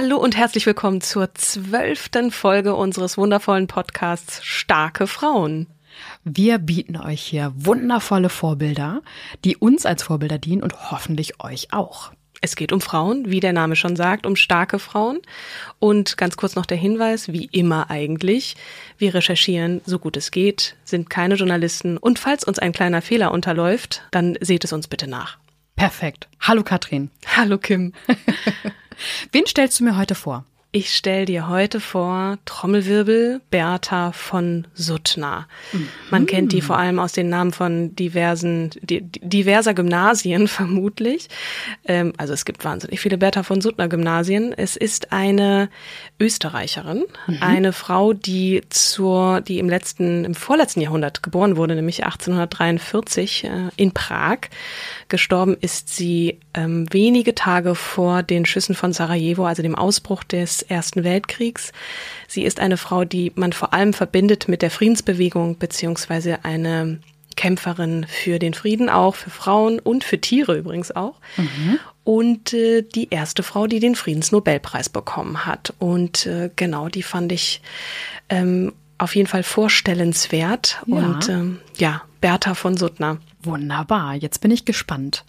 [0.00, 5.66] Hallo und herzlich willkommen zur zwölften Folge unseres wundervollen Podcasts Starke Frauen.
[6.22, 9.02] Wir bieten euch hier wundervolle Vorbilder,
[9.44, 12.12] die uns als Vorbilder dienen und hoffentlich euch auch.
[12.40, 15.18] Es geht um Frauen, wie der Name schon sagt, um starke Frauen.
[15.80, 18.54] Und ganz kurz noch der Hinweis, wie immer eigentlich,
[18.98, 23.32] wir recherchieren so gut es geht, sind keine Journalisten und falls uns ein kleiner Fehler
[23.32, 25.38] unterläuft, dann seht es uns bitte nach.
[25.74, 26.28] Perfekt.
[26.38, 27.10] Hallo Katrin.
[27.36, 27.94] Hallo Kim.
[29.32, 30.44] Wen stellst du mir heute vor?
[30.70, 35.48] Ich stelle dir heute vor Trommelwirbel Bertha von Suttner.
[35.72, 35.88] Mhm.
[36.10, 41.28] Man kennt die vor allem aus den Namen von diversen, diverser Gymnasien vermutlich.
[41.86, 44.52] Ähm, also es gibt wahnsinnig viele Bertha von Suttner Gymnasien.
[44.52, 45.70] Es ist eine
[46.20, 47.38] Österreicherin, mhm.
[47.40, 53.48] eine Frau, die zur, die im letzten, im vorletzten Jahrhundert geboren wurde, nämlich 1843 äh,
[53.76, 54.40] in Prag.
[55.08, 60.57] Gestorben ist sie ähm, wenige Tage vor den Schüssen von Sarajevo, also dem Ausbruch des
[60.62, 61.72] Ersten Weltkriegs.
[62.26, 67.00] Sie ist eine Frau, die man vor allem verbindet mit der Friedensbewegung beziehungsweise eine
[67.38, 71.20] Kämpferin für den Frieden auch, für Frauen und für Tiere übrigens auch.
[71.36, 71.78] Mhm.
[72.02, 75.72] Und äh, die erste Frau, die den Friedensnobelpreis bekommen hat.
[75.78, 77.60] Und äh, genau, die fand ich
[78.28, 80.82] ähm, auf jeden Fall vorstellenswert.
[80.86, 80.96] Ja.
[80.96, 83.18] Und ähm, ja, Bertha von Suttner.
[83.42, 85.24] Wunderbar, jetzt bin ich gespannt.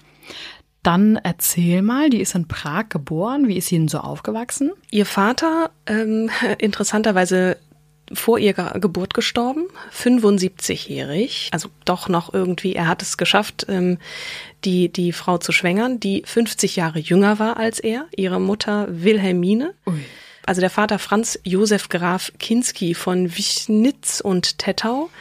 [0.84, 3.48] Dann erzähl mal, die ist in Prag geboren.
[3.48, 4.72] Wie ist sie denn so aufgewachsen?
[4.92, 7.58] Ihr Vater, ähm, interessanterweise
[8.14, 14.00] vor ihrer Geburt gestorben, 75-jährig, also doch noch irgendwie, er hat es geschafft, ähm,
[14.66, 19.74] die, die Frau zu schwängern, die 50 Jahre jünger war als er, ihre Mutter Wilhelmine.
[19.86, 20.00] Ui.
[20.46, 25.12] Also der Vater Franz Josef Graf Kinski von Wischnitz und Tettau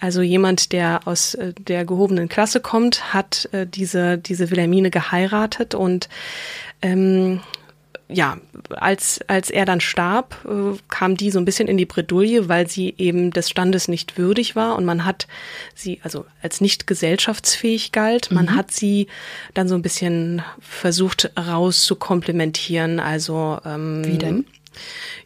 [0.00, 5.74] also jemand, der aus äh, der gehobenen Klasse kommt, hat äh, diese, diese Wilhelmine geheiratet
[5.74, 6.08] und
[6.82, 7.40] ähm,
[8.12, 8.38] ja,
[8.70, 12.68] als, als er dann starb, äh, kam die so ein bisschen in die Bredouille, weil
[12.68, 15.26] sie eben des Standes nicht würdig war und man hat
[15.74, 18.56] sie, also als nicht gesellschaftsfähig galt, man mhm.
[18.56, 19.06] hat sie
[19.54, 23.00] dann so ein bisschen versucht raus zu komplementieren.
[23.00, 24.44] Also ähm, Wie denn?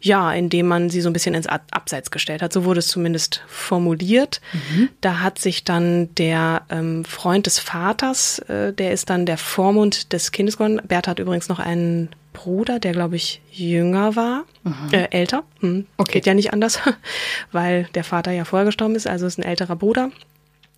[0.01, 2.53] Ja, indem man sie so ein bisschen ins Abseits gestellt hat.
[2.53, 4.41] So wurde es zumindest formuliert.
[4.53, 4.89] Mhm.
[5.01, 10.13] Da hat sich dann der ähm, Freund des Vaters, äh, der ist dann der Vormund
[10.13, 10.81] des Kindes geworden.
[10.87, 14.43] Bertha hat übrigens noch einen Bruder, der glaube ich jünger war,
[14.91, 15.43] äh, älter.
[15.61, 16.13] Hm, okay.
[16.13, 16.79] Geht ja nicht anders,
[17.51, 20.11] weil der Vater ja vorher gestorben ist, also ist ein älterer Bruder.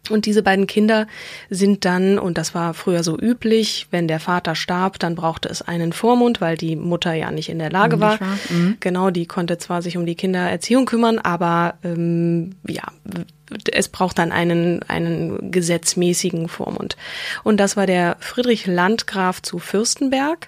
[0.10, 1.08] Und diese beiden Kinder
[1.50, 5.62] sind dann, und das war früher so üblich, wenn der Vater starb, dann brauchte es
[5.62, 8.18] einen Vormund, weil die Mutter ja nicht in der Lage war.
[8.50, 8.78] Mhm.
[8.80, 12.84] Genau, die konnte zwar sich um die Kindererziehung kümmern, aber ähm, ja,
[13.72, 16.98] es braucht dann einen, einen gesetzmäßigen Vormund.
[17.44, 20.48] Und das war der Friedrich Landgraf zu Fürstenberg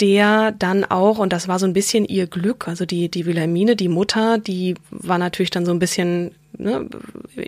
[0.00, 3.76] der dann auch, und das war so ein bisschen ihr Glück, also die, die Wilhelmine,
[3.76, 6.88] die Mutter, die war natürlich dann so ein bisschen ne,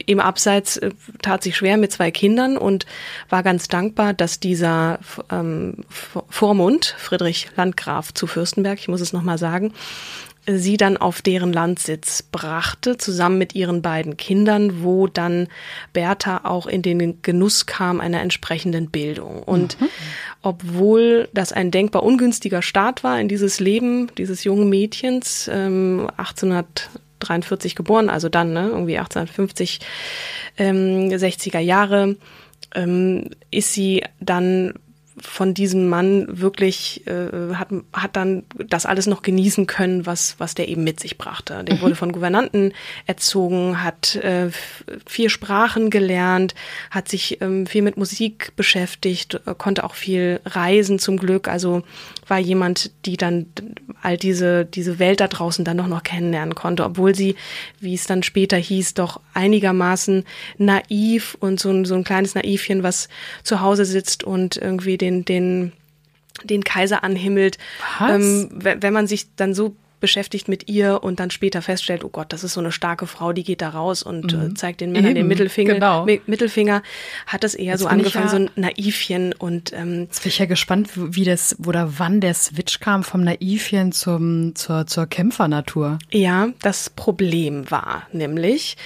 [0.06, 0.90] im Abseits äh,
[1.22, 2.86] tat sich schwer mit zwei Kindern und
[3.28, 4.98] war ganz dankbar, dass dieser
[5.30, 5.84] ähm,
[6.28, 9.72] Vormund, Friedrich Landgraf zu Fürstenberg, ich muss es nochmal sagen,
[10.56, 15.48] sie dann auf deren Landsitz brachte, zusammen mit ihren beiden Kindern, wo dann
[15.92, 19.42] Bertha auch in den Genuss kam einer entsprechenden Bildung.
[19.42, 19.88] Und mhm.
[20.42, 26.88] obwohl das ein denkbar ungünstiger Start war in dieses Leben dieses jungen Mädchens, ähm, 1800
[27.20, 29.80] 43 geboren, also dann, ne, irgendwie 1850,
[30.58, 32.16] ähm, 60er Jahre,
[32.74, 34.74] ähm, ist sie dann
[35.20, 40.54] von diesem Mann wirklich äh, hat, hat dann das alles noch genießen können, was, was
[40.54, 41.64] der eben mit sich brachte.
[41.64, 41.80] Der mhm.
[41.80, 42.72] wurde von Gouvernanten
[43.06, 44.50] erzogen, hat äh,
[45.06, 46.54] vier Sprachen gelernt,
[46.90, 51.48] hat sich ähm, viel mit Musik beschäftigt, äh, konnte auch viel reisen zum Glück.
[51.48, 51.82] Also
[52.26, 53.46] war jemand, die dann
[54.02, 57.36] all diese, diese Welt da draußen dann doch noch kennenlernen konnte, obwohl sie,
[57.80, 60.24] wie es dann später hieß, doch einigermaßen
[60.58, 63.08] naiv und so ein, so ein kleines Naivchen, was
[63.44, 65.72] zu Hause sitzt und irgendwie den, den,
[66.42, 67.56] den Kaiser anhimmelt.
[68.00, 72.32] Ähm, wenn man sich dann so beschäftigt mit ihr und dann später feststellt, oh Gott,
[72.32, 74.56] das ist so eine starke Frau, die geht da raus und äh, mhm.
[74.56, 76.06] zeigt den Männern Eben, den Mittelfinger, genau.
[76.26, 76.82] Mittelfinger,
[77.26, 80.38] hat es eher Jetzt so angefangen, ja, so ein Naivchen und ähm, Jetzt bin ich
[80.38, 85.98] ja gespannt, wie das oder wann der Switch kam vom Naivchen zum, zur, zur Kämpfernatur.
[86.10, 88.76] Ja, das Problem war nämlich,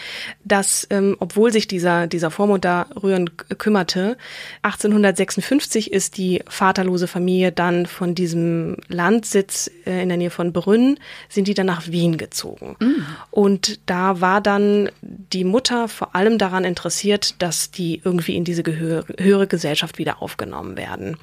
[0.45, 4.17] dass, ähm, obwohl sich dieser, dieser Vormund da rührend kümmerte,
[4.63, 10.99] 1856 ist die vaterlose Familie dann von diesem Landsitz äh, in der Nähe von Brünn
[11.29, 12.77] sind die dann nach Wien gezogen.
[12.81, 13.07] Mhm.
[13.31, 18.63] Und da war dann die Mutter vor allem daran interessiert, dass die irgendwie in diese
[18.65, 21.17] höhere Gesellschaft wieder aufgenommen werden.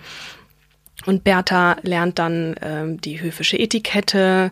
[1.05, 4.51] Und Bertha lernt dann ähm, die höfische Etikette,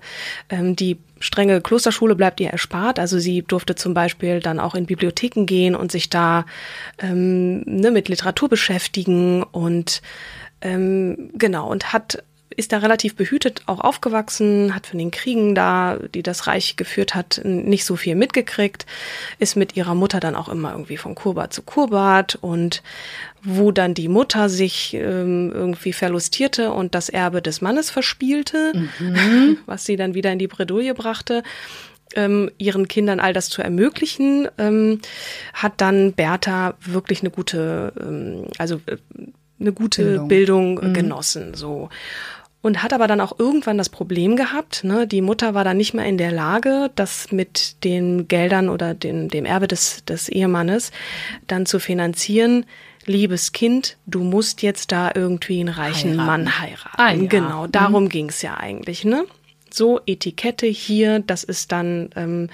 [0.50, 3.00] ähm, die strenge Klosterschule bleibt ihr erspart.
[3.00, 6.46] Also sie durfte zum Beispiel dann auch in Bibliotheken gehen und sich da
[7.00, 10.02] ähm, ne, mit Literatur beschäftigen und
[10.62, 12.24] ähm, genau und hat
[12.58, 17.14] ist da relativ behütet auch aufgewachsen, hat von den Kriegen da, die das Reich geführt
[17.14, 18.88] hat, nicht so viel mitgekriegt,
[19.38, 22.82] ist mit ihrer Mutter dann auch immer irgendwie von Kurbad zu Kurbad und
[23.44, 29.60] wo dann die Mutter sich ähm, irgendwie verlustierte und das Erbe des Mannes verspielte, mhm.
[29.68, 31.44] was sie dann wieder in die Bredouille brachte,
[32.16, 35.00] ähm, ihren Kindern all das zu ermöglichen, ähm,
[35.54, 38.98] hat dann Bertha wirklich eine gute, ähm, also äh,
[39.60, 40.94] eine gute Bildung, Bildung mhm.
[40.94, 41.90] genossen, so
[42.68, 44.84] und hat aber dann auch irgendwann das Problem gehabt.
[44.84, 45.08] Ne?
[45.08, 49.30] Die Mutter war dann nicht mehr in der Lage, das mit den Geldern oder den,
[49.30, 50.92] dem Erbe des, des Ehemannes
[51.48, 52.66] dann zu finanzieren.
[53.06, 56.26] Liebes Kind, du musst jetzt da irgendwie einen reichen heiraten.
[56.26, 56.98] Mann heiraten.
[56.98, 57.26] Ah, ja.
[57.28, 58.10] Genau, darum mhm.
[58.10, 59.24] ging's ja eigentlich, ne?
[59.70, 62.50] So, Etikette hier, das ist dann, ähm,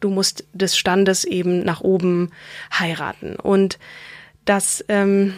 [0.00, 2.32] du musst des Standes eben nach oben
[2.70, 3.36] heiraten.
[3.36, 3.78] Und
[4.44, 5.34] das, ähm,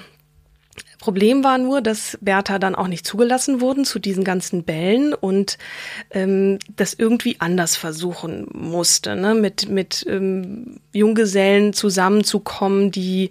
[0.98, 5.58] Problem war nur, dass Bertha dann auch nicht zugelassen wurden zu diesen ganzen Bällen und
[6.10, 9.34] ähm, das irgendwie anders versuchen musste, ne?
[9.34, 13.30] mit, mit ähm, Junggesellen zusammenzukommen, die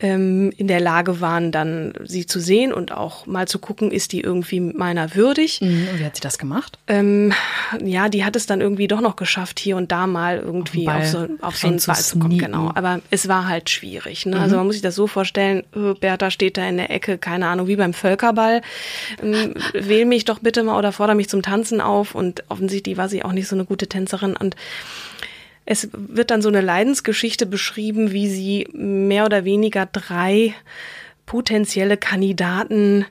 [0.00, 4.12] ähm, in der Lage waren, dann sie zu sehen und auch mal zu gucken, ist
[4.12, 5.60] die irgendwie meiner würdig.
[5.60, 5.88] Mhm.
[5.92, 6.78] Und wie hat sie das gemacht?
[6.88, 7.32] Ähm,
[7.84, 11.06] ja, die hat es dann irgendwie doch noch geschafft, hier und da mal irgendwie auf,
[11.06, 12.38] so, auf so einen Ball zu kommen.
[12.38, 14.26] Genau, aber es war halt schwierig.
[14.26, 14.32] Ne?
[14.32, 14.54] Also mhm.
[14.54, 17.46] Also man muss sich das so vorstellen, äh, Bertha steht da in der Ecke, keine
[17.46, 18.62] Ahnung, wie beim Völkerball.
[19.22, 22.14] Ähm, wähl mich doch bitte mal oder fordere mich zum Tanzen auf.
[22.14, 24.36] Und offensichtlich war sie auch nicht so eine gute Tänzerin.
[24.36, 24.56] Und
[25.66, 30.54] es wird dann so eine Leidensgeschichte beschrieben, wie sie mehr oder weniger drei
[31.26, 33.06] potenzielle Kandidaten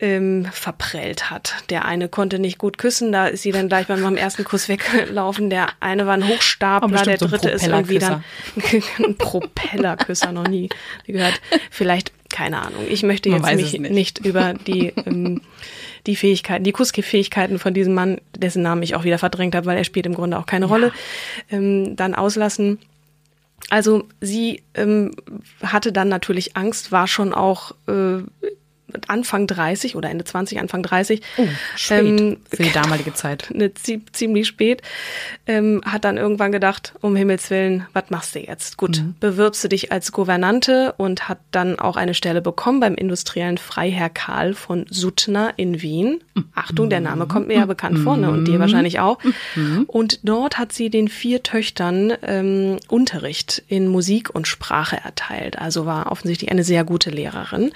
[0.00, 1.54] ähm, verprellt hat.
[1.70, 5.50] Der eine konnte nicht gut küssen, da ist sie dann gleich beim ersten Kuss weggelaufen.
[5.50, 8.24] Der eine war ein Hochstapler, der dritte so ist irgendwie dann
[8.98, 10.68] ein Propellerküsser, noch nie
[11.06, 11.40] gehört.
[11.70, 12.82] Vielleicht, keine Ahnung.
[12.88, 13.92] Ich möchte jetzt mich nicht.
[13.92, 14.26] nicht.
[14.26, 15.40] über die ähm,
[16.08, 19.78] die Fähigkeiten, die Kussfähigkeiten von diesem Mann, dessen Namen ich auch wieder verdrängt habe, weil
[19.78, 20.72] er spielt im Grunde auch keine ja.
[20.72, 20.92] Rolle,
[21.48, 22.80] ähm, dann auslassen.
[23.70, 25.12] Also sie ähm,
[25.62, 28.18] hatte dann natürlich Angst, war schon auch äh,
[29.08, 31.22] Anfang 30 oder Ende 20, Anfang 30.
[31.36, 33.48] Oh, spät ähm, für die damalige Zeit.
[33.52, 34.82] Ne, ziemlich spät.
[35.46, 38.76] Ähm, hat dann irgendwann gedacht, um Himmels Willen, was machst du jetzt?
[38.76, 39.14] Gut, mhm.
[39.20, 44.10] bewirbst du dich als Gouvernante und hat dann auch eine Stelle bekommen beim industriellen Freiherr
[44.10, 46.22] Karl von Suttner in Wien.
[46.34, 46.44] Mhm.
[46.54, 48.02] Achtung, der Name kommt mir ja bekannt mhm.
[48.02, 48.30] vor ne?
[48.30, 49.18] und dir wahrscheinlich auch.
[49.54, 49.84] Mhm.
[49.86, 55.58] Und dort hat sie den vier Töchtern ähm, Unterricht in Musik und Sprache erteilt.
[55.58, 57.72] Also war offensichtlich eine sehr gute Lehrerin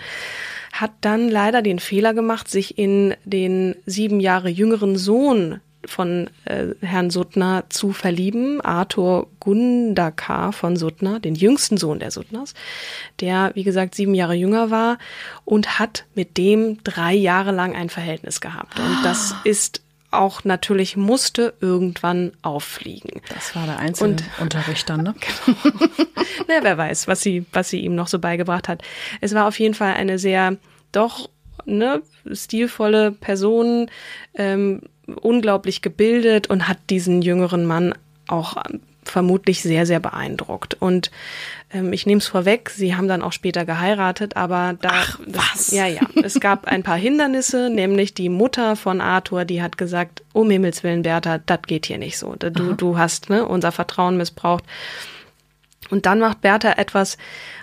[0.81, 6.67] hat dann leider den Fehler gemacht, sich in den sieben Jahre jüngeren Sohn von äh,
[6.81, 12.55] Herrn Suttner zu verlieben, Arthur Gundakar von Suttner, den jüngsten Sohn der Suttners,
[13.21, 14.99] der, wie gesagt, sieben Jahre jünger war
[15.45, 18.79] und hat mit dem drei Jahre lang ein Verhältnis gehabt.
[18.79, 23.21] Und das ist auch natürlich musste irgendwann auffliegen.
[23.29, 25.15] Das war der einzige und, Unterricht dann, ne?
[25.59, 25.91] Genau.
[26.49, 28.83] Na, wer weiß, was sie, was sie ihm noch so beigebracht hat.
[29.21, 30.57] Es war auf jeden Fall eine sehr,
[30.92, 31.30] doch,
[31.64, 32.02] ne,
[32.33, 33.90] stilvolle Person,
[34.35, 37.95] ähm, unglaublich gebildet und hat diesen jüngeren Mann
[38.26, 38.57] auch
[39.09, 40.75] vermutlich sehr, sehr beeindruckt.
[40.75, 41.11] Und
[41.73, 45.71] ähm, ich nehme es vorweg, sie haben dann auch später geheiratet, aber da, Ach, was?
[45.71, 50.23] ja, ja, es gab ein paar Hindernisse, nämlich die Mutter von Arthur, die hat gesagt,
[50.33, 52.35] um Himmels Willen, Bertha, das geht hier nicht so.
[52.35, 54.64] Du, du hast ne, unser Vertrauen missbraucht.
[55.90, 57.16] Und dann macht Bertha etwas,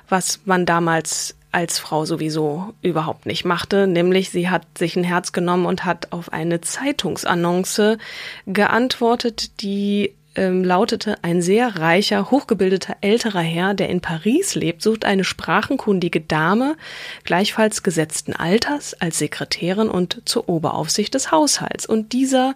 [0.10, 5.32] was man damals als Frau sowieso überhaupt nicht machte, nämlich sie hat sich ein Herz
[5.32, 7.98] genommen und hat auf eine Zeitungsannonce
[8.46, 15.06] geantwortet, die ähm, lautete, ein sehr reicher, hochgebildeter älterer Herr, der in Paris lebt, sucht
[15.06, 16.76] eine sprachenkundige Dame,
[17.24, 21.86] gleichfalls gesetzten Alters, als Sekretärin und zur Oberaufsicht des Haushalts.
[21.86, 22.56] Und dieser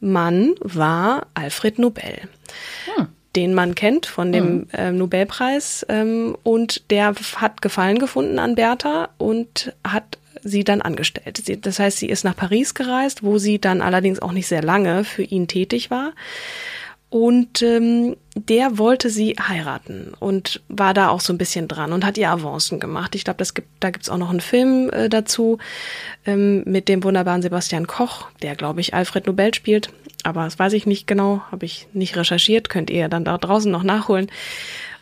[0.00, 2.28] Mann war Alfred Nobel.
[2.94, 3.08] Hm
[3.38, 5.86] den man kennt von dem äh, Nobelpreis.
[5.88, 11.40] Ähm, und der hat Gefallen gefunden an Bertha und hat sie dann angestellt.
[11.44, 14.62] Sie, das heißt, sie ist nach Paris gereist, wo sie dann allerdings auch nicht sehr
[14.62, 16.14] lange für ihn tätig war.
[17.10, 22.04] Und ähm, der wollte sie heiraten und war da auch so ein bisschen dran und
[22.04, 23.14] hat ihr Avancen gemacht.
[23.14, 25.58] Ich glaube, gibt, da gibt's auch noch einen Film äh, dazu
[26.26, 29.90] ähm, mit dem wunderbaren Sebastian Koch, der, glaube ich, Alfred Nobel spielt.
[30.24, 33.70] Aber das weiß ich nicht genau, habe ich nicht recherchiert, könnt ihr dann da draußen
[33.70, 34.30] noch nachholen.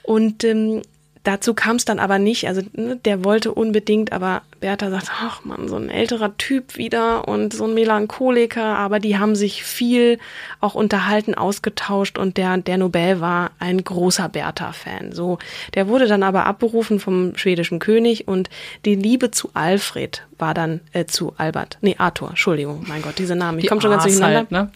[0.02, 0.82] Und ähm,
[1.26, 2.47] Dazu kam es dann aber nicht.
[2.47, 7.26] Also ne, der wollte unbedingt, aber Bertha sagt, ach man, so ein älterer Typ wieder
[7.26, 8.62] und so ein Melancholiker.
[8.62, 10.21] Aber die haben sich viel
[10.61, 15.11] auch unterhalten, ausgetauscht und der der Nobel war ein großer Bertha-Fan.
[15.11, 15.40] So,
[15.75, 18.49] der wurde dann aber abberufen vom schwedischen König und
[18.85, 23.35] die Liebe zu Alfred war dann äh, zu Albert, nee Arthur, Entschuldigung, mein Gott, diese
[23.35, 24.38] Namen, ich komme schon ganz durcheinander.
[24.38, 24.71] Halt, ne?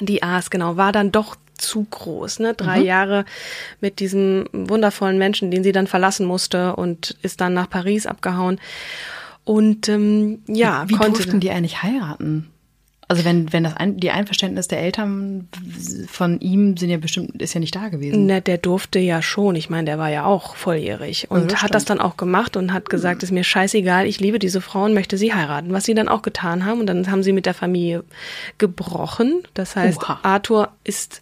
[0.00, 2.40] Die A's genau war dann doch zu groß.
[2.40, 2.54] Ne?
[2.54, 2.86] Drei mhm.
[2.86, 3.24] Jahre
[3.80, 8.60] mit diesem wundervollen Menschen, den sie dann verlassen musste und ist dann nach Paris abgehauen.
[9.44, 12.50] Und ähm, ja, wie, wie konnte durften die eigentlich heiraten?
[13.10, 15.48] Also wenn, wenn das ein, die Einverständnis der Eltern
[16.06, 18.26] von ihm sind ja bestimmt, ist ja nicht da gewesen.
[18.26, 19.56] Na, der durfte ja schon.
[19.56, 22.72] Ich meine, der war ja auch volljährig und ja, hat das dann auch gemacht und
[22.72, 23.24] hat gesagt, mhm.
[23.24, 25.72] ist mir scheißegal, ich liebe diese Frau und möchte sie heiraten.
[25.72, 28.04] Was sie dann auch getan haben und dann haben sie mit der Familie
[28.58, 29.42] gebrochen.
[29.54, 30.20] Das heißt, Oha.
[30.22, 31.20] Arthur ist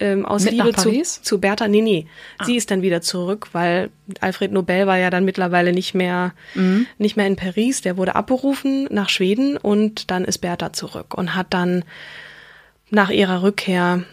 [0.00, 1.68] ähm, aus Mit Liebe zu, zu Bertha.
[1.68, 2.06] Nee, nee.
[2.38, 2.44] Ah.
[2.44, 3.90] Sie ist dann wieder zurück, weil
[4.20, 6.86] Alfred Nobel war ja dann mittlerweile nicht mehr, mhm.
[6.98, 7.82] nicht mehr in Paris.
[7.82, 11.84] Der wurde abberufen nach Schweden und dann ist Bertha zurück und hat dann
[12.90, 14.04] nach ihrer Rückkehr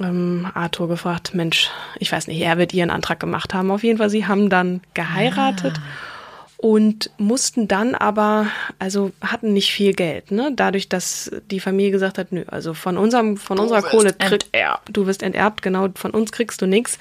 [0.00, 3.70] ähm, Arthur gefragt, Mensch, ich weiß nicht, er wird ihren Antrag gemacht haben.
[3.70, 5.74] Auf jeden Fall, sie haben dann geheiratet.
[5.78, 6.17] Ah
[6.60, 8.48] und mussten dann aber,
[8.80, 10.50] also hatten nicht viel Geld, ne?
[10.54, 14.48] Dadurch, dass die Familie gesagt hat, nö, also von unserem, von du unserer Kohle kriegst
[14.90, 16.98] du wirst enterbt, genau, von uns kriegst du nix,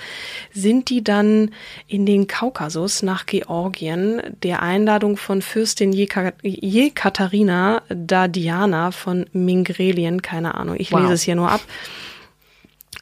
[0.54, 1.50] sind die dann
[1.88, 10.76] in den Kaukasus nach Georgien der Einladung von Fürstin Jekaterina Dadiana von Mingrelien, keine Ahnung,
[10.78, 11.02] ich wow.
[11.02, 11.62] lese es hier nur ab.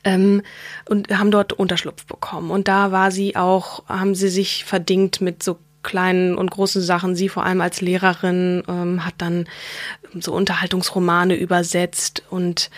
[0.05, 0.41] Ähm,
[0.87, 2.51] und haben dort Unterschlupf bekommen.
[2.51, 7.15] Und da war sie auch, haben sie sich verdingt mit so kleinen und großen Sachen.
[7.15, 9.45] Sie vor allem als Lehrerin ähm, hat dann
[10.19, 12.69] so Unterhaltungsromane übersetzt und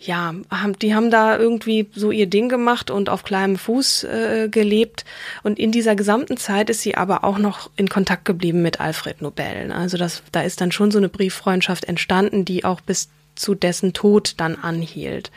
[0.00, 4.48] ja, haben, die haben da irgendwie so ihr Ding gemacht und auf kleinem Fuß äh,
[4.50, 5.04] gelebt.
[5.42, 9.20] Und in dieser gesamten Zeit ist sie aber auch noch in Kontakt geblieben mit Alfred
[9.20, 9.72] Nobel.
[9.72, 13.92] Also das, da ist dann schon so eine Brieffreundschaft entstanden, die auch bis zu dessen
[13.92, 15.30] Tod dann anhielt.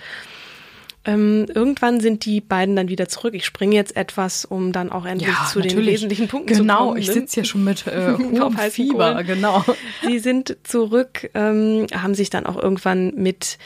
[1.06, 3.34] Ähm, irgendwann sind die beiden dann wieder zurück.
[3.34, 5.76] Ich springe jetzt etwas, um dann auch endlich ja, zu natürlich.
[5.76, 6.96] den wesentlichen Punkten genau, zu kommen.
[6.96, 9.66] Genau, ich sitze ja schon mit äh, hohem Fieber, genau.
[10.06, 13.58] Sie sind zurück, ähm, haben sich dann auch irgendwann mit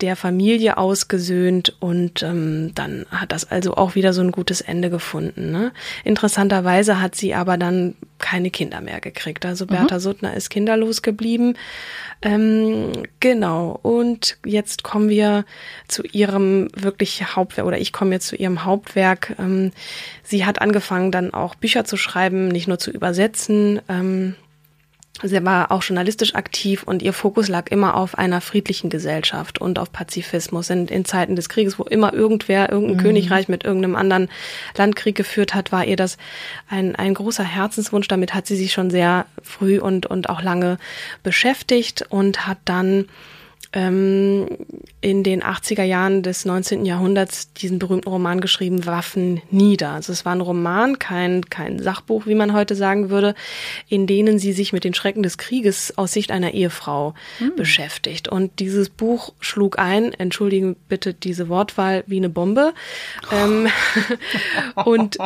[0.00, 4.90] der Familie ausgesöhnt und ähm, dann hat das also auch wieder so ein gutes Ende
[4.90, 5.50] gefunden.
[5.50, 5.72] Ne?
[6.04, 9.46] Interessanterweise hat sie aber dann keine Kinder mehr gekriegt.
[9.46, 10.00] Also Bertha mhm.
[10.00, 11.54] Suttner ist kinderlos geblieben.
[12.22, 13.78] Ähm, genau.
[13.82, 15.44] Und jetzt kommen wir
[15.88, 19.34] zu ihrem wirklich Hauptwerk, oder ich komme jetzt zu ihrem Hauptwerk.
[19.38, 19.72] Ähm,
[20.22, 23.80] sie hat angefangen, dann auch Bücher zu schreiben, nicht nur zu übersetzen.
[23.88, 24.34] Ähm,
[25.22, 29.78] Sie war auch journalistisch aktiv und ihr Fokus lag immer auf einer friedlichen Gesellschaft und
[29.78, 30.70] auf Pazifismus.
[30.70, 33.02] In, in Zeiten des Krieges, wo immer irgendwer, irgendein mhm.
[33.02, 34.28] Königreich mit irgendeinem anderen
[34.76, 36.16] Landkrieg geführt hat, war ihr das
[36.68, 38.08] ein, ein großer Herzenswunsch.
[38.08, 40.78] Damit hat sie sich schon sehr früh und, und auch lange
[41.22, 43.06] beschäftigt und hat dann
[43.72, 44.48] ähm,
[45.00, 46.84] in den 80er Jahren des 19.
[46.84, 49.90] Jahrhunderts diesen berühmten Roman geschrieben, Waffen nieder.
[49.90, 53.34] Also es war ein Roman, kein, kein Sachbuch, wie man heute sagen würde,
[53.88, 57.54] in denen sie sich mit den Schrecken des Krieges aus Sicht einer Ehefrau mhm.
[57.56, 58.28] beschäftigt.
[58.28, 62.74] Und dieses Buch schlug ein, entschuldigen bitte diese Wortwahl, wie eine Bombe.
[63.32, 63.68] Ähm,
[64.84, 65.18] und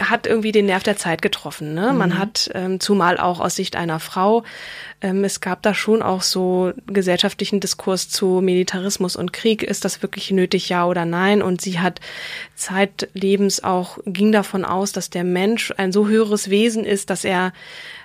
[0.00, 1.74] hat irgendwie den Nerv der Zeit getroffen.
[1.74, 1.92] Ne?
[1.92, 2.18] Man mhm.
[2.18, 4.42] hat, ähm, zumal auch aus Sicht einer Frau,
[5.04, 9.62] ähm, es gab da schon auch so gesellschaftlichen Diskurs Diskurs zu Militarismus und Krieg.
[9.62, 11.42] Ist das wirklich nötig, ja oder nein?
[11.42, 12.00] Und sie hat
[12.54, 17.52] zeitlebens auch, ging davon aus, dass der Mensch ein so höheres Wesen ist, dass er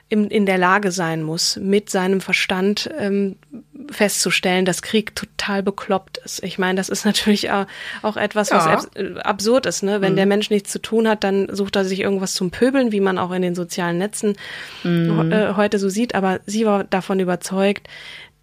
[0.10, 3.36] in, in der Lage sein muss, mit seinem Verstand ähm,
[3.92, 6.44] festzustellen, dass Krieg total bekloppt ist.
[6.44, 9.02] Ich meine, das ist natürlich auch etwas, was ja.
[9.02, 9.84] Äh, absurd ist.
[9.84, 10.02] Ne?
[10.02, 10.18] Wenn mhm.
[10.18, 13.20] der Mensch nichts zu tun hat, dann sucht er sich irgendwas zum Pöbeln, wie man
[13.20, 14.36] auch in den sozialen Netzen
[14.84, 15.32] mhm.
[15.32, 16.16] äh, heute so sieht.
[16.16, 17.88] Aber sie war davon überzeugt,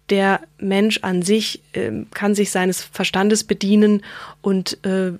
[0.09, 4.03] der Mensch an sich äh, kann sich seines Verstandes bedienen
[4.41, 5.11] und äh,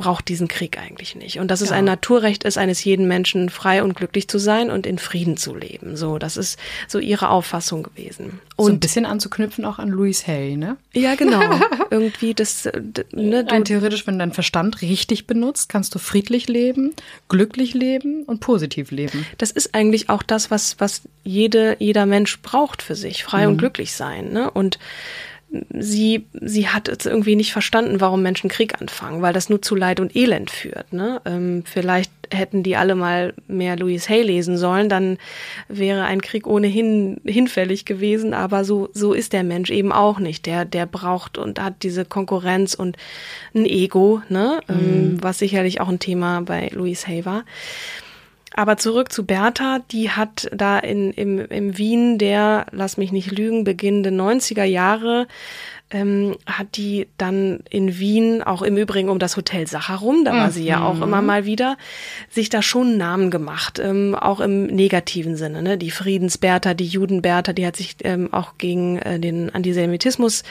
[0.00, 1.38] braucht diesen Krieg eigentlich nicht.
[1.38, 1.76] Und dass es ja.
[1.76, 5.54] ein Naturrecht ist, eines jeden Menschen frei und glücklich zu sein und in Frieden zu
[5.54, 5.96] leben.
[5.96, 8.40] So, das ist so ihre Auffassung gewesen.
[8.56, 10.78] Und so ein bisschen anzuknüpfen auch an Louise Hay, ne?
[10.94, 11.40] Ja, genau.
[11.90, 12.80] Irgendwie das, äh,
[13.12, 16.94] ne, Rein theoretisch, wenn du deinen Verstand richtig benutzt, kannst du friedlich leben,
[17.28, 19.26] glücklich leben und positiv leben.
[19.36, 23.52] Das ist eigentlich auch das, was, was jede, jeder Mensch braucht für sich, frei mhm.
[23.52, 24.50] und glücklich sein, ne?
[24.50, 24.78] Und
[25.70, 29.74] sie, sie hat es irgendwie nicht verstanden, warum Menschen Krieg anfangen, weil das nur zu
[29.74, 30.92] Leid und Elend führt.
[30.92, 31.20] Ne?
[31.24, 35.18] Ähm, vielleicht hätten die alle mal mehr Louise Hay lesen sollen, dann
[35.68, 40.46] wäre ein Krieg ohnehin hinfällig gewesen, aber so, so ist der Mensch eben auch nicht.
[40.46, 42.96] Der, der braucht und hat diese Konkurrenz und
[43.54, 44.60] ein Ego, ne?
[44.68, 44.80] Ähm, mhm.
[44.80, 47.44] Ähm, was sicherlich auch ein Thema bei Louise Hay war.
[48.54, 53.30] Aber zurück zu Bertha, die hat da in, im, im Wien der, lass mich nicht
[53.30, 55.28] lügen, beginnende 90er Jahre
[55.90, 60.46] ähm, hat die dann in Wien, auch im Übrigen um das Hotel Sacharum, da war
[60.46, 60.52] mhm.
[60.52, 61.26] sie ja auch immer mhm.
[61.26, 61.76] mal wieder,
[62.28, 65.62] sich da schon Namen gemacht, ähm, auch im negativen Sinne.
[65.62, 65.78] Ne?
[65.78, 70.44] Die Friedensbertha, die Judenbertha, die hat sich ähm, auch gegen äh, den Antisemitismus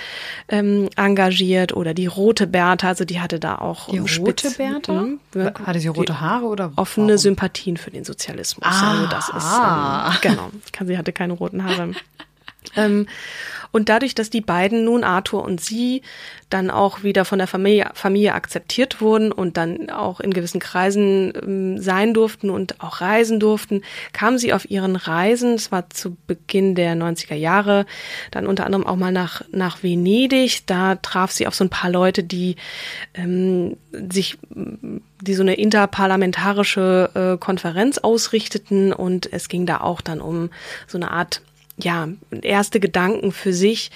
[0.50, 5.08] ähm, engagiert oder die rote Bertha, also die hatte da auch Die rote Bertha?
[5.34, 6.74] Mh, hatte sie rote Haare oder?
[6.76, 7.18] Offene warum?
[7.18, 8.66] Sympathien für den Sozialismus.
[8.68, 11.92] Ah, also das ist, ähm, genau, sie hatte keine roten Haare.
[12.76, 13.08] ähm,
[13.72, 16.02] und dadurch, dass die beiden nun, Arthur und sie,
[16.50, 21.32] dann auch wieder von der Familie, Familie akzeptiert wurden und dann auch in gewissen Kreisen
[21.36, 26.18] ähm, sein durften und auch reisen durften, kamen sie auf ihren Reisen, es war zu
[26.26, 27.86] Beginn der 90er Jahre,
[28.32, 30.66] dann unter anderem auch mal nach, nach Venedig.
[30.66, 32.56] Da traf sie auf so ein paar Leute, die
[33.14, 33.78] ähm,
[34.10, 34.40] sich
[35.22, 40.50] die so eine interparlamentarische äh, Konferenz ausrichteten und es ging da auch dann um
[40.88, 41.42] so eine Art
[41.82, 42.10] ja,
[42.42, 43.92] erste Gedanken für sich,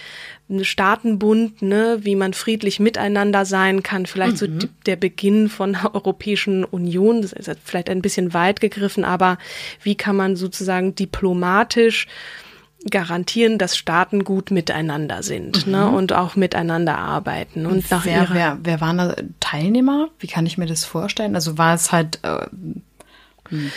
[0.49, 4.59] ein Staatenbund, ne, wie man friedlich miteinander sein kann, vielleicht mhm.
[4.61, 9.37] so der Beginn von der Europäischen Union, das ist vielleicht ein bisschen weit gegriffen, aber
[9.81, 12.07] wie kann man sozusagen diplomatisch
[12.89, 15.91] garantieren, dass Staaten gut miteinander sind ne, mhm.
[15.91, 17.65] ne, und auch miteinander arbeiten.
[17.65, 20.09] Und, nach wer, wer, wer waren da Teilnehmer?
[20.19, 21.35] Wie kann ich mir das vorstellen?
[21.35, 22.45] Also war es halt äh,
[23.49, 23.71] hm.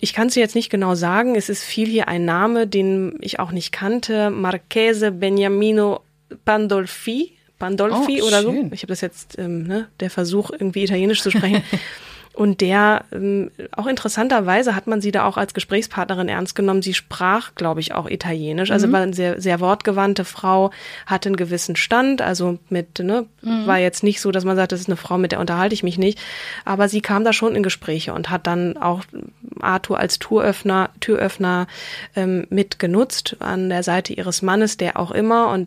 [0.00, 1.34] Ich kann es jetzt nicht genau sagen.
[1.34, 4.30] Es ist viel hier ein Name, den ich auch nicht kannte.
[4.30, 6.00] Marchese Beniamino
[6.44, 7.32] Pandolfi.
[7.58, 8.52] Pandolfi oh, oder so.
[8.70, 11.62] Ich habe das jetzt, ähm, ne, der Versuch, irgendwie Italienisch zu sprechen.
[12.38, 16.82] Und der, ähm, auch interessanterweise hat man sie da auch als Gesprächspartnerin ernst genommen.
[16.82, 18.70] Sie sprach, glaube ich, auch Italienisch.
[18.70, 18.92] Also mhm.
[18.92, 20.70] war eine sehr, sehr wortgewandte Frau,
[21.04, 22.22] hatte einen gewissen Stand.
[22.22, 23.66] Also mit, ne, mhm.
[23.66, 25.82] war jetzt nicht so, dass man sagt, das ist eine Frau, mit der unterhalte ich
[25.82, 26.20] mich nicht.
[26.64, 29.02] Aber sie kam da schon in Gespräche und hat dann auch
[29.58, 31.66] Arthur als Türöffner, Türöffner
[32.14, 35.66] ähm, mitgenutzt an der Seite ihres Mannes, der auch immer und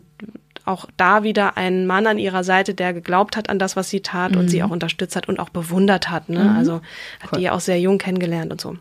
[0.64, 4.00] auch da wieder ein Mann an ihrer Seite, der geglaubt hat an das, was sie
[4.00, 4.38] tat mhm.
[4.38, 4.66] und sie mhm.
[4.66, 6.28] auch unterstützt hat und auch bewundert hat.
[6.28, 6.44] Ne?
[6.44, 6.56] Mhm.
[6.56, 6.74] Also
[7.20, 7.40] hat cool.
[7.40, 8.76] die auch sehr jung kennengelernt und so.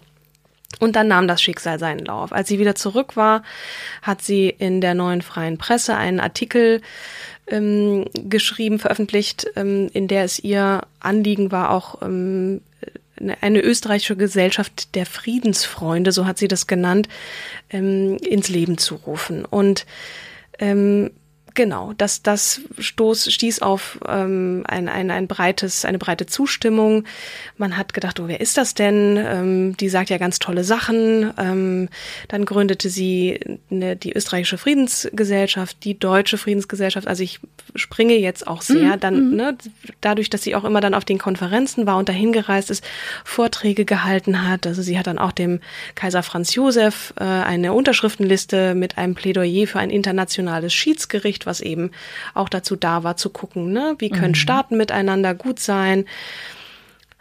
[0.80, 2.32] Und dann nahm das Schicksal seinen Lauf.
[2.32, 3.44] Als sie wieder zurück war,
[4.02, 6.82] hat sie in der neuen freien Presse einen Artikel
[7.48, 12.62] ähm, geschrieben, veröffentlicht, ähm, in der es ihr Anliegen war, auch ähm,
[13.42, 17.08] eine österreichische Gesellschaft der Friedensfreunde, so hat sie das genannt,
[17.70, 19.46] ähm, ins Leben zu rufen.
[19.46, 19.86] Und
[20.60, 21.12] ähm,
[21.54, 27.04] Genau, das, das stoß, stieß auf ähm, ein, ein, ein breites, eine breite Zustimmung.
[27.58, 29.18] Man hat gedacht, oh, wer ist das denn?
[29.18, 31.34] Ähm, die sagt ja ganz tolle Sachen.
[31.38, 31.90] Ähm,
[32.30, 37.08] dann gründete sie eine, die österreichische Friedensgesellschaft, die deutsche Friedensgesellschaft.
[37.08, 37.40] Also ich
[37.76, 38.96] springe jetzt auch sehr.
[38.96, 39.00] Mhm.
[39.00, 39.36] Dann, mhm.
[39.36, 39.58] ne,
[40.00, 42.84] dadurch, dass sie auch immer dann auf den Konferenzen war und dahin gereist ist,
[43.26, 44.66] Vorträge gehalten hat.
[44.66, 45.60] Also sie hat dann auch dem
[45.96, 51.92] Kaiser Franz Josef äh, eine Unterschriftenliste mit einem Plädoyer für ein internationales Schiedsgericht was eben
[52.34, 54.36] auch dazu da war, zu gucken, ne, wie können mhm.
[54.36, 56.06] Staaten miteinander gut sein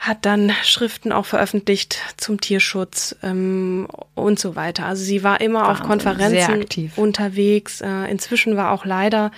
[0.01, 4.87] hat dann Schriften auch veröffentlicht zum Tierschutz ähm, und so weiter.
[4.87, 7.83] Also sie war immer Wahnsinn, auf Konferenzen unterwegs.
[7.83, 9.31] Äh, inzwischen war auch leider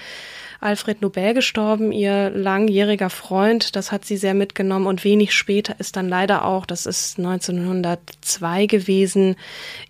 [0.61, 3.75] Alfred Nobel gestorben, ihr langjähriger Freund.
[3.75, 8.67] Das hat sie sehr mitgenommen und wenig später ist dann leider auch, das ist 1902
[8.67, 9.35] gewesen,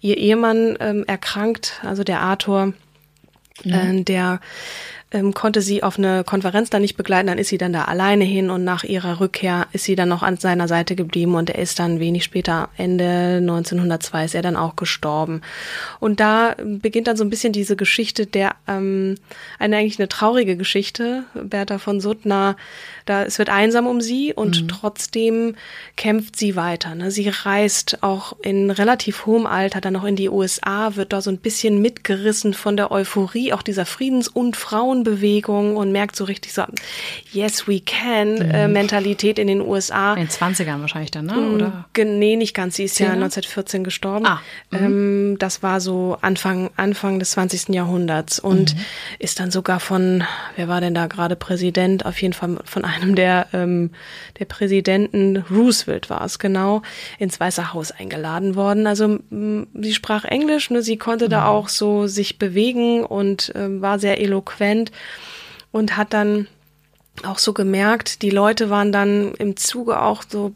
[0.01, 2.73] ihr Ehemann ähm, erkrankt, also der Arthur.
[3.65, 3.83] Ja.
[3.83, 4.41] Äh, der
[5.13, 8.25] ähm, konnte sie auf eine Konferenz dann nicht begleiten, dann ist sie dann da alleine
[8.25, 11.59] hin und nach ihrer Rückkehr ist sie dann noch an seiner Seite geblieben und er
[11.59, 15.43] ist dann wenig später, Ende 1902, ist er dann auch gestorben.
[16.01, 19.17] Und da beginnt dann so ein bisschen diese Geschichte der, ähm,
[19.59, 22.57] eine eigentlich eine traurige Geschichte, Bertha von Suttner,
[23.05, 24.69] da, es wird einsam um sie und mhm.
[24.69, 25.57] trotzdem
[25.97, 26.95] kämpft sie weiter.
[26.95, 27.11] Ne?
[27.11, 31.31] Sie reist auch in relativ hohem Alter dann noch in die USA, wird da so
[31.31, 34.57] ein bisschen mitgerissen von der Euphorie auch dieser Friedens- und
[35.03, 36.63] Frauenbewegung und merkt so richtig so,
[37.33, 38.51] yes, we can, äh, mhm.
[38.51, 40.15] äh, Mentalität in den USA.
[40.15, 41.35] In den 20ern wahrscheinlich dann, ne?
[41.35, 41.87] Mm, oder?
[41.97, 42.77] Nee, nicht ganz.
[42.77, 44.27] Sie ist ja 1914 gestorben.
[44.27, 44.41] Ah.
[44.71, 44.79] Mhm.
[44.79, 47.71] Ähm, das war so Anfang, Anfang des 20.
[47.71, 48.81] Jahrhunderts und mhm.
[49.19, 50.25] ist dann sogar von,
[50.57, 52.07] wer war denn da gerade Präsident?
[52.07, 53.91] Auf jeden Fall von einem der, ähm,
[54.39, 56.83] der Präsidenten, Roosevelt war es genau,
[57.19, 58.87] ins Weiße Haus eingeladen worden.
[58.87, 61.31] Also sie sprach Englisch, ne, sie konnte mhm.
[61.31, 64.92] da auch so sich bewegen und äh, war sehr eloquent
[65.71, 66.47] und hat dann
[67.25, 70.53] auch so gemerkt, die Leute waren dann im Zuge auch so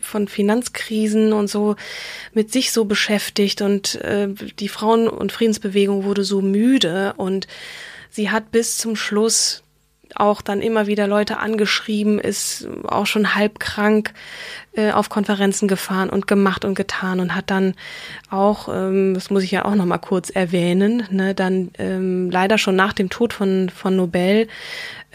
[0.00, 1.76] von Finanzkrisen und so
[2.32, 7.46] mit sich so beschäftigt und äh, die Frauen- und Friedensbewegung wurde so müde und
[8.10, 9.62] sie hat bis zum Schluss
[10.14, 14.12] auch dann immer wieder Leute angeschrieben, ist auch schon halb krank
[14.74, 17.74] äh, auf Konferenzen gefahren und gemacht und getan und hat dann
[18.30, 22.58] auch, ähm, das muss ich ja auch noch mal kurz erwähnen, ne, dann ähm, leider
[22.58, 24.48] schon nach dem Tod von von Nobel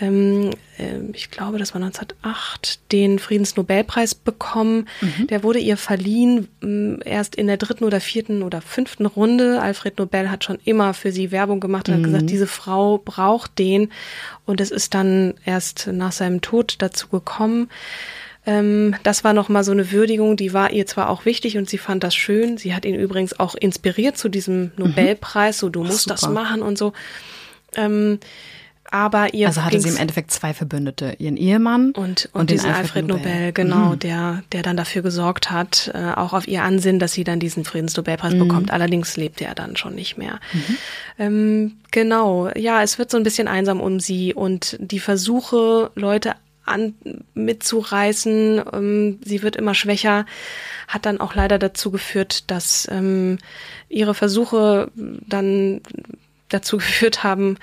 [0.02, 4.88] ähm, äh, ich glaube, das war 1908, den Friedensnobelpreis bekommen.
[5.02, 5.28] Mhm.
[5.28, 9.62] Der wurde ihr verliehen äh, erst in der dritten oder vierten oder fünften Runde.
[9.62, 11.98] Alfred Nobel hat schon immer für sie Werbung gemacht und mhm.
[11.98, 13.92] hat gesagt, diese Frau braucht den.
[14.46, 17.70] Und es ist dann erst nach seinem Tod dazu gekommen.
[18.50, 21.78] Ähm, das war nochmal so eine Würdigung, die war ihr zwar auch wichtig und sie
[21.78, 22.58] fand das schön.
[22.58, 24.72] Sie hat ihn übrigens auch inspiriert zu diesem mhm.
[24.78, 26.16] Nobelpreis, so du musst Super.
[26.16, 26.94] das machen und so.
[27.76, 28.20] Ähm,
[28.92, 32.72] aber ihr also hatte sie im Endeffekt zwei Verbündete, ihren Ehemann und, und, und diesen
[32.72, 34.00] Alfred, Alfred Nobel, Nobel genau, mhm.
[34.00, 37.66] der, der dann dafür gesorgt hat, äh, auch auf ihr Ansinnen, dass sie dann diesen
[37.66, 38.40] Friedensnobelpreis mhm.
[38.40, 38.72] bekommt.
[38.72, 40.40] Allerdings lebte er dann schon nicht mehr.
[40.54, 40.78] Mhm.
[41.20, 46.34] Ähm, genau, ja, es wird so ein bisschen einsam um sie und die Versuche, Leute
[46.70, 46.94] an,
[47.34, 50.26] mitzureißen, ähm, sie wird immer schwächer,
[50.88, 53.38] hat dann auch leider dazu geführt, dass ähm,
[53.90, 55.82] ihre Versuche dann
[56.50, 57.58] dazu geführt haben,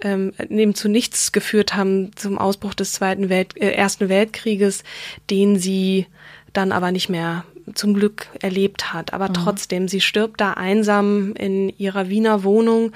[0.00, 4.84] ähm, neben zu nichts geführt haben zum Ausbruch des Zweiten Welt, äh, Ersten Weltkrieges,
[5.30, 6.06] den sie
[6.52, 7.44] dann aber nicht mehr
[7.74, 9.12] zum Glück erlebt hat.
[9.12, 9.34] Aber mhm.
[9.34, 12.92] trotzdem, sie stirbt da einsam in ihrer Wiener Wohnung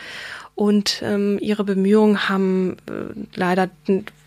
[0.55, 3.71] und ähm, ihre Bemühungen haben äh, leider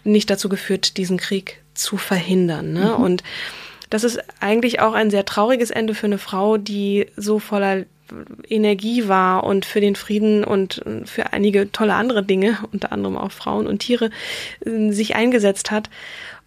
[0.03, 2.73] nicht dazu geführt, diesen Krieg zu verhindern.
[2.73, 2.95] Ne?
[2.97, 3.03] Mhm.
[3.03, 3.23] Und
[3.89, 7.85] das ist eigentlich auch ein sehr trauriges Ende für eine Frau, die so voller
[8.47, 13.31] Energie war und für den Frieden und für einige tolle andere Dinge, unter anderem auch
[13.31, 14.09] Frauen und Tiere,
[14.65, 15.89] äh, sich eingesetzt hat.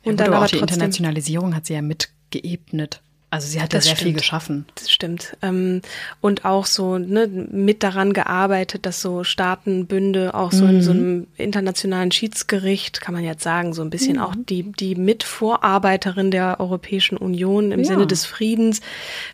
[0.05, 3.01] Und ja, dann aber auch die trotzdem, Internationalisierung hat sie ja mitgeebnet.
[3.33, 4.09] Also sie hat ja sehr stimmt.
[4.09, 4.66] viel geschaffen.
[4.75, 5.38] Das stimmt.
[5.40, 5.81] Ähm,
[6.21, 10.71] und auch so ne, mit daran gearbeitet, dass so Staatenbünde auch so mhm.
[10.71, 14.23] in so einem internationalen Schiedsgericht, kann man jetzt sagen, so ein bisschen mhm.
[14.23, 17.87] auch die, die Mitvorarbeiterin der Europäischen Union im ja.
[17.87, 18.83] Sinne des Friedens.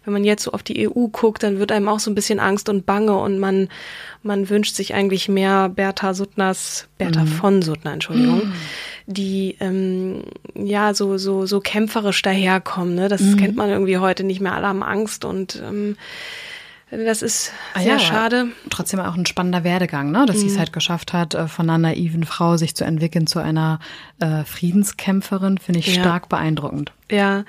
[0.04, 2.38] Wenn man jetzt so auf die EU guckt, dann wird einem auch so ein bisschen
[2.38, 3.68] Angst und Bange und man,
[4.22, 7.26] man wünscht sich eigentlich mehr Bertha Suttners, Bertha mhm.
[7.26, 8.52] von Suttner, Entschuldigung mhm
[9.08, 10.22] die ähm,
[10.54, 12.94] ja so so so kämpferisch daherkommen.
[12.94, 13.08] Ne?
[13.08, 13.36] Das mhm.
[13.38, 14.54] kennt man irgendwie heute nicht mehr.
[14.54, 15.96] Alle haben Angst und ähm,
[16.90, 18.48] das ist ah, sehr ja, schade.
[18.70, 20.24] Trotzdem auch ein spannender Werdegang, ne?
[20.26, 20.40] dass mhm.
[20.40, 23.78] sie es halt geschafft hat, äh, von einer naiven Frau sich zu entwickeln zu einer
[24.20, 26.00] äh, Friedenskämpferin, finde ich ja.
[26.00, 26.92] stark beeindruckend.
[27.10, 27.44] Ja,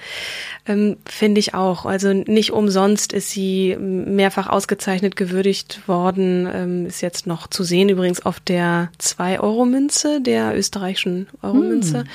[0.65, 1.85] ähm, finde ich auch.
[1.85, 6.47] Also nicht umsonst ist sie mehrfach ausgezeichnet gewürdigt worden.
[6.51, 11.99] Ähm, ist jetzt noch zu sehen übrigens auf der 2-Euro-Münze, der österreichischen Euro-Münze.
[11.99, 12.09] Hm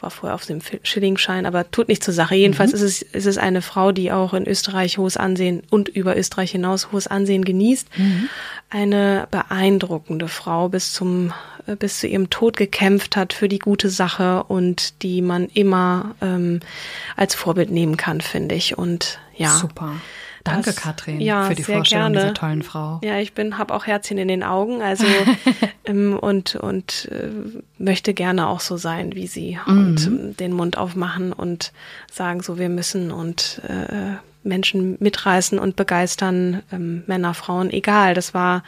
[0.00, 2.34] war vorher auf dem Schillingschein, aber tut nicht zur Sache.
[2.34, 2.76] Jedenfalls mhm.
[2.76, 6.52] ist, es, ist es eine Frau, die auch in Österreich hohes Ansehen und über Österreich
[6.52, 7.88] hinaus hohes Ansehen genießt.
[7.96, 8.28] Mhm.
[8.70, 11.32] Eine beeindruckende Frau bis zum
[11.76, 16.60] bis zu ihrem Tod gekämpft hat für die gute Sache und die man immer ähm,
[17.16, 18.78] als Vorbild nehmen kann, finde ich.
[18.78, 19.50] Und ja.
[19.50, 19.94] Super.
[20.44, 22.28] Danke, das, Katrin, ja, für die Vorstellung gerne.
[22.28, 23.00] dieser tollen Frau.
[23.02, 25.04] Ja, ich bin, habe auch Herzchen in den Augen, also
[25.84, 27.28] ähm, und und äh,
[27.78, 29.78] möchte gerne auch so sein wie sie mhm.
[29.78, 31.72] und ähm, den Mund aufmachen und
[32.10, 38.14] sagen, so wir müssen und äh, Menschen mitreißen und begeistern, ähm, Männer, Frauen, egal.
[38.14, 38.62] Das war,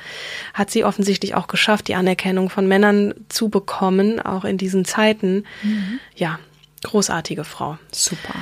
[0.55, 5.45] hat sie offensichtlich auch geschafft, die Anerkennung von Männern zu bekommen, auch in diesen Zeiten.
[5.63, 6.01] Mhm.
[6.17, 6.39] Ja,
[6.85, 7.79] großartige Frau.
[7.93, 8.35] Super.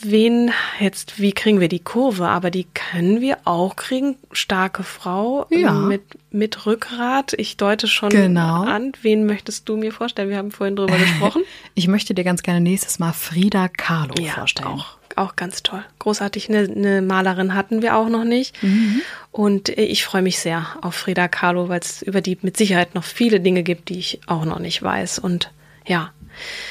[0.00, 2.28] wen jetzt, wie kriegen wir die Kurve?
[2.28, 4.14] Aber die können wir auch kriegen.
[4.30, 5.72] Starke Frau Ja.
[5.72, 7.32] mit, mit Rückgrat.
[7.32, 8.62] Ich deute schon Genau.
[8.62, 8.92] an.
[9.02, 10.28] Wen möchtest du mir vorstellen?
[10.30, 11.42] Wir haben vorhin drüber gesprochen.
[11.74, 14.68] Ich möchte dir ganz gerne nächstes Mal Frida Kahlo vorstellen.
[14.68, 15.84] Auch, auch ganz toll.
[15.98, 16.48] Großartig.
[16.48, 18.62] Eine, eine Malerin hatten wir auch noch nicht.
[18.62, 19.02] Mhm.
[19.32, 23.04] Und ich freue mich sehr auf Frida Kahlo, weil es über die mit Sicherheit noch
[23.04, 25.18] viele Dinge gibt, die ich auch noch nicht weiß.
[25.18, 25.50] Und
[25.86, 26.12] ja,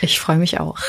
[0.01, 0.79] Ich freue mich auch.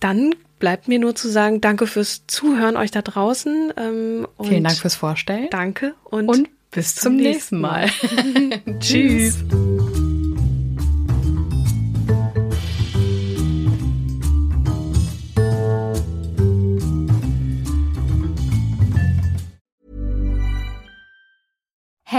[0.00, 3.72] dann bleibt mir nur zu sagen, danke fürs Zuhören euch da draußen.
[3.76, 5.48] Ähm, Vielen Dank fürs Vorstellen.
[5.50, 7.88] Danke und, Und bis zum nächsten Mal.
[8.78, 9.38] Tschüss.